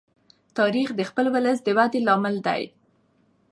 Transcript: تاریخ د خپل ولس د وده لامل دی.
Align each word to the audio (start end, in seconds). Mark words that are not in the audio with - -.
تاریخ 0.57 0.89
د 0.95 1.01
خپل 1.09 1.25
ولس 1.35 1.57
د 1.63 1.67
وده 1.77 1.99
لامل 2.07 2.35
دی. 2.47 2.61